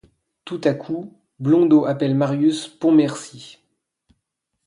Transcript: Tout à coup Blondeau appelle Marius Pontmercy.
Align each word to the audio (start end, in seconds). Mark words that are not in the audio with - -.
Tout 0.45 0.59
à 0.63 0.73
coup 0.73 1.13
Blondeau 1.39 1.85
appelle 1.85 2.15
Marius 2.15 2.67
Pontmercy. 2.67 3.59